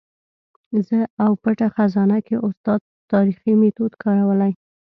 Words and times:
زه 0.87 0.99
او 1.23 1.31
پټه 1.41 1.67
خزانه 1.75 2.19
کې 2.27 2.35
استاد 2.47 2.81
تاریخي 3.11 3.53
میتود 3.61 3.93
کارولی. 4.03 4.51